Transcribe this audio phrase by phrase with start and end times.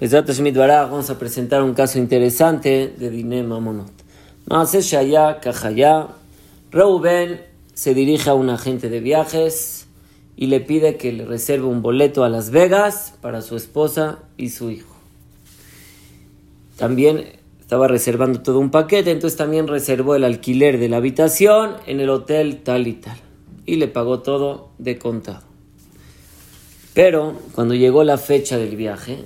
[0.00, 3.92] Vamos a presentar un caso interesante de Dine Mamonot.
[4.48, 6.08] Shaya Kajaya.
[6.72, 7.40] Reuben
[7.74, 9.86] se dirige a un agente de viajes
[10.36, 14.48] y le pide que le reserve un boleto a Las Vegas para su esposa y
[14.48, 14.96] su hijo.
[16.76, 17.26] También
[17.60, 22.10] estaba reservando todo un paquete, entonces también reservó el alquiler de la habitación en el
[22.10, 23.18] hotel tal y tal.
[23.64, 25.44] Y le pagó todo de contado.
[26.94, 29.24] Pero cuando llegó la fecha del viaje,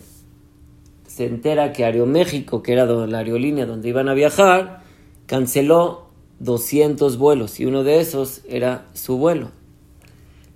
[1.18, 4.84] se entera que Aeroméxico, que era la aerolínea donde iban a viajar,
[5.26, 9.50] canceló 200 vuelos y uno de esos era su vuelo.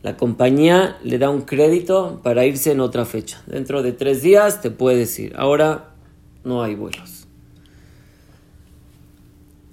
[0.04, 3.42] La compañía le da un crédito para irse en otra fecha.
[3.48, 5.34] Dentro de tres días te puedes ir.
[5.36, 5.94] Ahora
[6.44, 7.26] no hay vuelos.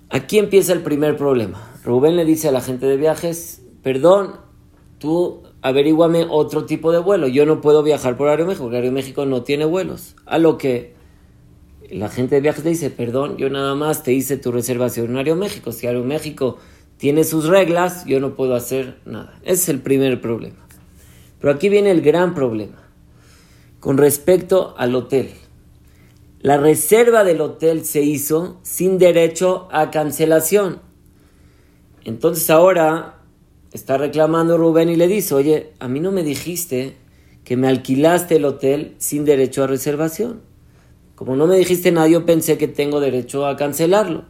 [0.10, 1.72] Aquí empieza el primer problema.
[1.84, 4.38] Rubén le dice a la gente de viajes, perdón,
[4.98, 7.28] tú averíguame otro tipo de vuelo.
[7.28, 10.16] Yo no puedo viajar por Aeroméxico, porque Aeroméxico no tiene vuelos.
[10.26, 10.94] A lo que
[11.90, 15.18] la gente de viajes le dice, perdón, yo nada más te hice tu reservación en
[15.18, 15.72] Aeroméxico.
[15.72, 16.58] Si Aeroméxico
[16.98, 19.38] tiene sus reglas, yo no puedo hacer nada.
[19.44, 20.68] Ese es el primer problema.
[21.40, 22.78] Pero aquí viene el gran problema.
[23.80, 25.32] Con respecto al hotel.
[26.42, 30.80] La reserva del hotel se hizo sin derecho a cancelación.
[32.06, 33.19] Entonces ahora
[33.72, 36.96] está reclamando Rubén y le dice, oye, a mí no me dijiste
[37.44, 40.42] que me alquilaste el hotel sin derecho a reservación.
[41.16, 44.24] Como no me dijiste nada, yo pensé que tengo derecho a cancelarlo.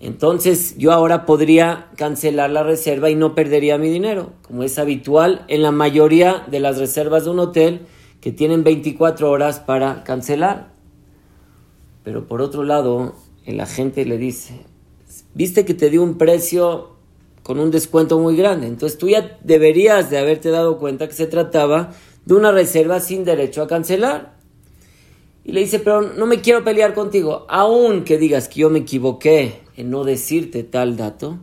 [0.00, 5.44] Entonces yo ahora podría cancelar la reserva y no perdería mi dinero, como es habitual
[5.48, 7.82] en la mayoría de las reservas de un hotel
[8.20, 10.72] que tienen 24 horas para cancelar.
[12.02, 14.60] Pero por otro lado, el agente le dice,
[15.34, 16.96] viste que te dio un precio
[17.42, 18.66] con un descuento muy grande.
[18.66, 21.92] Entonces tú ya deberías de haberte dado cuenta que se trataba
[22.24, 24.36] de una reserva sin derecho a cancelar.
[25.44, 28.80] Y le dice, pero no me quiero pelear contigo, aun que digas que yo me
[28.80, 31.38] equivoqué en no decirte tal dato,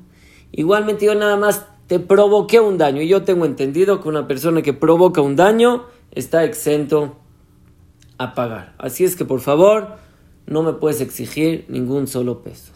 [0.51, 3.01] igualmente yo nada más te provoqué un daño.
[3.01, 7.17] Y yo tengo entendido que una persona que provoca un daño está exento
[8.17, 8.75] a pagar.
[8.77, 9.97] Así es que por favor,
[10.45, 12.71] no me puedes exigir ningún solo peso.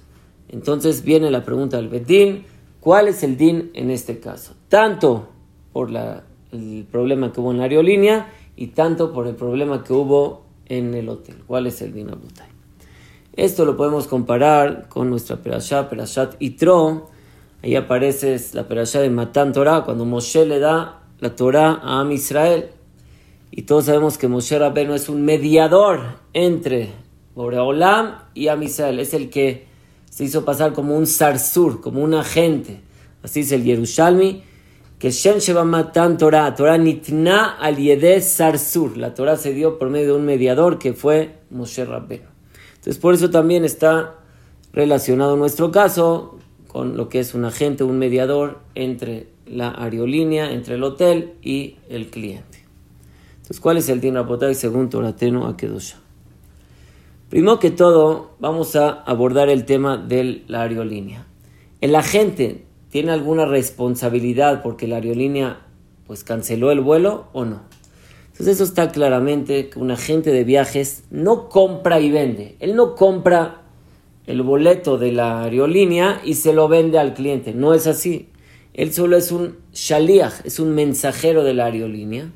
[0.50, 2.46] Entonces viene la pregunta del Betín
[2.84, 4.56] ¿Cuál es el DIN en este caso?
[4.68, 5.30] Tanto
[5.72, 5.90] por
[6.52, 8.28] el problema que hubo en la aerolínea
[8.58, 11.38] y tanto por el problema que hubo en el hotel.
[11.48, 12.48] ¿Cuál es el DIN Abutay?
[13.38, 17.10] Esto lo podemos comparar con nuestra perashá, perashat Itro.
[17.64, 22.12] Ahí aparece la perashá de Matan Torah, cuando Moshe le da la Torah a Am
[22.12, 22.72] Israel.
[23.50, 26.02] Y todos sabemos que Moshe Rabbeinu es un mediador
[26.34, 26.90] entre
[27.34, 29.00] Boreolam y Am Israel.
[29.00, 29.72] Es el que
[30.14, 32.82] se hizo pasar como un sarsur, como un agente.
[33.24, 34.44] Así es el Yerushalmi,
[35.00, 38.96] que Shem Matan Torah, Torah Nitna al Yedeh Sarsur.
[38.96, 42.28] La Torah se dio por medio de un mediador que fue Moshe Rabbeinu.
[42.76, 44.18] Entonces, por eso también está
[44.72, 46.38] relacionado nuestro caso
[46.68, 51.78] con lo que es un agente, un mediador entre la aerolínea, entre el hotel y
[51.90, 52.60] el cliente.
[53.38, 56.03] Entonces, ¿cuál es el Din Rapotay según Torateno Akedosha?
[57.34, 61.26] Primero que todo, vamos a abordar el tema de la aerolínea.
[61.82, 65.66] ¿El agente tiene alguna responsabilidad porque la aerolínea
[66.06, 67.64] pues canceló el vuelo o no?
[68.28, 72.56] Entonces eso está claramente que un agente de viajes no compra y vende.
[72.60, 73.64] Él no compra
[74.28, 77.56] el boleto de la aerolínea y se lo vende al cliente.
[77.56, 78.30] No es así.
[78.76, 82.32] Él solo es un shaliach, es un mensajero de la aerolínea.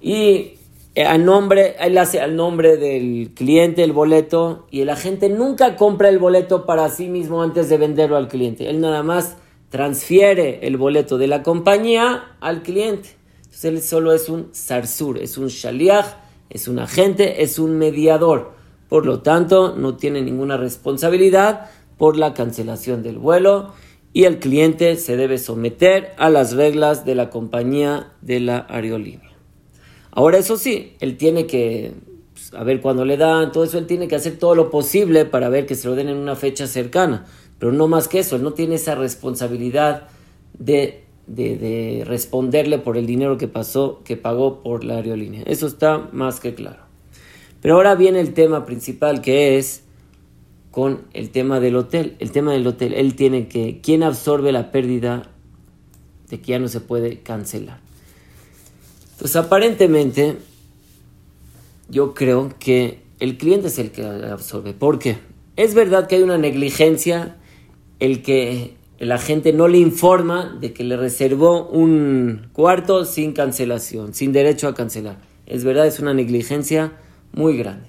[0.00, 0.59] Y
[0.94, 6.08] eh, nombre, él hace al nombre del cliente el boleto y el agente nunca compra
[6.08, 8.68] el boleto para sí mismo antes de venderlo al cliente.
[8.68, 9.36] Él nada más
[9.68, 13.10] transfiere el boleto de la compañía al cliente.
[13.36, 16.06] Entonces él solo es un sarsur, es un shaliach,
[16.50, 18.52] es un agente, es un mediador.
[18.88, 23.72] Por lo tanto, no tiene ninguna responsabilidad por la cancelación del vuelo
[24.12, 29.29] y el cliente se debe someter a las reglas de la compañía de la aerolínea.
[30.12, 31.92] Ahora, eso sí, él tiene que,
[32.32, 35.24] pues, a ver cuándo le dan, todo eso, él tiene que hacer todo lo posible
[35.24, 37.26] para ver que se lo den en una fecha cercana.
[37.58, 40.08] Pero no más que eso, él no tiene esa responsabilidad
[40.58, 45.42] de, de, responderle por el dinero que pasó, que pagó por la aerolínea.
[45.46, 46.82] Eso está más que claro.
[47.60, 49.84] Pero ahora viene el tema principal que es
[50.70, 52.16] con el tema del hotel.
[52.18, 55.30] El tema del hotel, él tiene que, ¿quién absorbe la pérdida
[56.28, 57.80] de que ya no se puede cancelar?
[59.20, 60.38] Entonces, aparentemente,
[61.90, 64.72] yo creo que el cliente es el que absorbe.
[64.72, 65.18] ¿Por qué?
[65.56, 67.36] Es verdad que hay una negligencia,
[67.98, 74.14] el que la gente no le informa de que le reservó un cuarto sin cancelación,
[74.14, 75.18] sin derecho a cancelar.
[75.44, 76.94] Es verdad, es una negligencia
[77.34, 77.88] muy grande.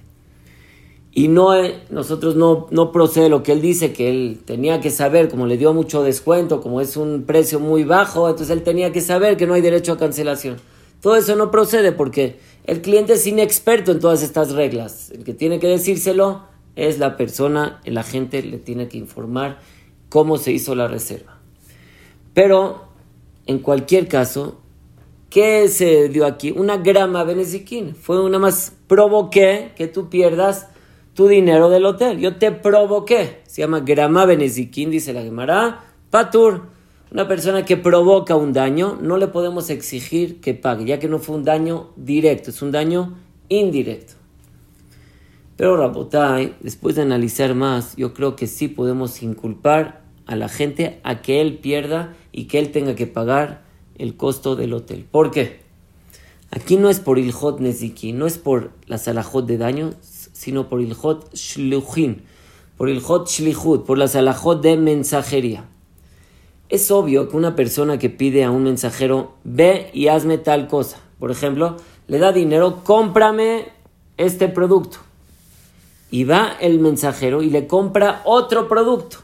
[1.12, 4.90] Y no, eh, nosotros no, no procede lo que él dice, que él tenía que
[4.90, 8.92] saber, como le dio mucho descuento, como es un precio muy bajo, entonces él tenía
[8.92, 10.58] que saber que no hay derecho a cancelación.
[11.02, 15.10] Todo eso no procede porque el cliente es inexperto en todas estas reglas.
[15.10, 16.44] El que tiene que decírselo
[16.76, 19.58] es la persona, el agente le tiene que informar
[20.08, 21.40] cómo se hizo la reserva.
[22.34, 22.84] Pero,
[23.46, 24.60] en cualquier caso,
[25.28, 26.52] ¿qué se dio aquí?
[26.52, 27.96] Una grama beneziquín.
[27.96, 30.68] Fue una más provoqué que tú pierdas
[31.14, 32.20] tu dinero del hotel.
[32.20, 33.42] Yo te provoqué.
[33.48, 35.84] Se llama grama beneziquín, dice la Gemara.
[36.10, 36.71] Patur.
[37.12, 41.18] Una persona que provoca un daño, no le podemos exigir que pague, ya que no
[41.18, 43.18] fue un daño directo, es un daño
[43.50, 44.14] indirecto.
[45.58, 51.00] Pero Rabotai, después de analizar más, yo creo que sí podemos inculpar a la gente
[51.04, 53.62] a que él pierda y que él tenga que pagar
[53.98, 55.04] el costo del hotel.
[55.10, 55.60] ¿Por qué?
[56.50, 60.80] Aquí no es por Ilhot Neziki, no es por la salahot de daño, sino por
[60.80, 62.22] Ilhot Shluchin,
[62.78, 65.68] por Ilhot Shlichut, por la salahot de mensajería.
[66.72, 70.96] Es obvio que una persona que pide a un mensajero, ve y hazme tal cosa,
[71.18, 71.76] por ejemplo,
[72.06, 73.66] le da dinero, cómprame
[74.16, 74.96] este producto.
[76.10, 79.18] Y va el mensajero y le compra otro producto.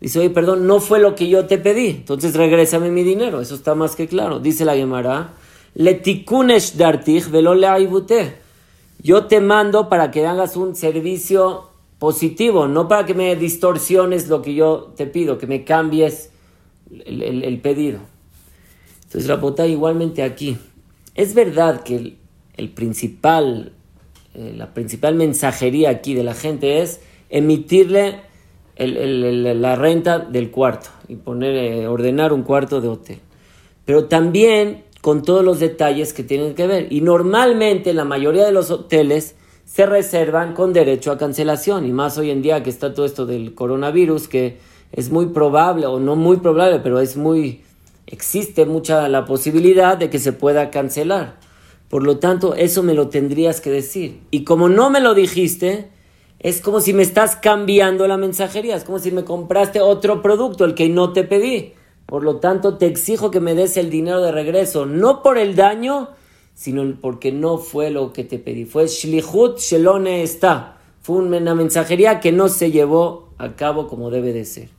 [0.00, 1.90] Dice, oye, perdón, no fue lo que yo te pedí.
[1.90, 3.40] Entonces regrésame mi dinero.
[3.40, 4.40] Eso está más que claro.
[4.40, 5.34] Dice la Gemara,
[5.74, 7.54] letikunesh dartich velo
[9.00, 11.70] Yo te mando para que hagas un servicio
[12.00, 16.32] positivo, no para que me distorsiones lo que yo te pido, que me cambies
[16.90, 18.00] el, pedido.
[19.04, 20.56] Entonces, la pota igualmente aquí.
[21.14, 22.16] Es verdad que
[22.56, 23.72] el, principal,
[24.34, 27.00] eh, la principal mensajería aquí de la gente es
[27.30, 28.20] emitirle
[28.76, 33.18] la renta del cuarto y poner, eh, ordenar un cuarto de hotel.
[33.84, 36.92] Pero también con todos los detalles que tienen que ver.
[36.92, 41.86] Y normalmente la mayoría de los hoteles se reservan con derecho a cancelación.
[41.86, 44.58] Y más hoy en día que está todo esto del coronavirus, que
[44.92, 47.62] es muy probable, o no muy probable, pero es muy,
[48.06, 51.36] existe mucha la posibilidad de que se pueda cancelar.
[51.88, 54.20] Por lo tanto, eso me lo tendrías que decir.
[54.30, 55.88] Y como no me lo dijiste,
[56.38, 60.64] es como si me estás cambiando la mensajería, es como si me compraste otro producto,
[60.64, 61.72] el que no te pedí.
[62.06, 65.56] Por lo tanto, te exijo que me des el dinero de regreso, no por el
[65.56, 66.10] daño,
[66.54, 68.64] sino porque no fue lo que te pedí.
[68.64, 70.78] Fue Shlihut Shelone está.
[71.02, 74.77] Fue una mensajería que no se llevó a cabo como debe de ser.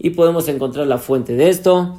[0.00, 1.98] Y podemos encontrar la fuente de esto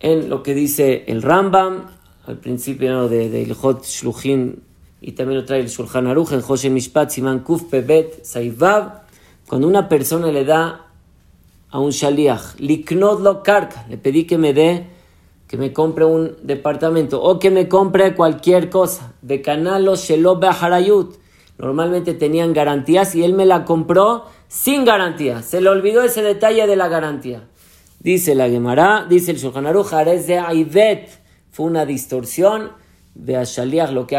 [0.00, 1.88] en lo que dice el Rambam,
[2.26, 4.62] al principio de, de Hot Shluchin
[5.00, 9.02] y también lo trae el Shulchan Aruch en José Mishpat Siman Kuf Pebet Saivav,
[9.46, 10.86] cuando una persona le da
[11.70, 14.86] a un shaliach, liknod lo karka, le pedí que me dé,
[15.46, 21.14] que me compre un departamento o que me compre cualquier cosa, de canalo shelo harayut,
[21.58, 26.66] normalmente tenían garantías y él me la compró sin garantía, se le olvidó ese detalle
[26.66, 27.44] de la garantía.
[28.00, 31.08] Dice la Gemara, dice el Shulchan Aruch, de Aivet,
[31.50, 32.72] fue una distorsión,
[33.14, 34.16] lo que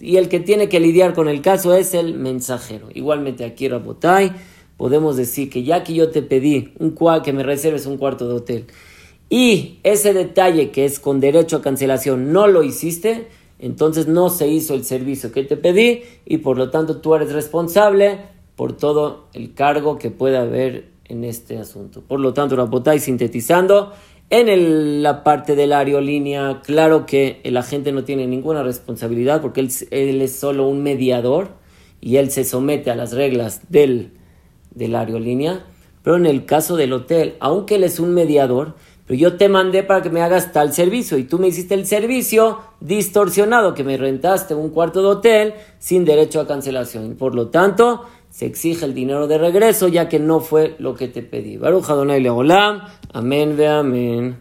[0.00, 2.88] Y el que tiene que lidiar con el caso es el mensajero.
[2.94, 4.32] Igualmente aquí, Rabotai,
[4.76, 8.34] podemos decir que ya que yo te pedí un que me reserves un cuarto de
[8.34, 8.66] hotel
[9.28, 13.28] y ese detalle que es con derecho a cancelación no lo hiciste,
[13.58, 17.32] entonces no se hizo el servicio que te pedí y por lo tanto tú eres
[17.32, 18.18] responsable
[18.54, 22.02] por todo el cargo que pueda haber en este asunto.
[22.02, 23.92] Por lo tanto, Rabotai, sintetizando,
[24.28, 29.60] en la parte de la aerolínea, claro que el agente no tiene ninguna responsabilidad porque
[29.60, 31.50] él, es solo un mediador
[32.00, 34.10] y él se somete a las reglas del,
[34.74, 35.66] de la aerolínea.
[36.02, 38.74] Pero en el caso del hotel, aunque él es un mediador,
[39.06, 41.86] pero yo te mandé para que me hagas tal servicio y tú me hiciste el
[41.86, 47.14] servicio distorsionado, que me rentaste un cuarto de hotel sin derecho a cancelación.
[47.14, 51.08] Por lo tanto, se exige el dinero de regreso ya que no fue lo que
[51.08, 51.56] te pedí.
[51.56, 52.82] Baruch Adonai Leolam.
[53.12, 54.36] Amén ve amén.